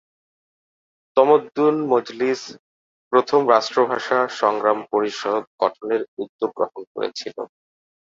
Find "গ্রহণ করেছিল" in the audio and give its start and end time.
6.57-7.35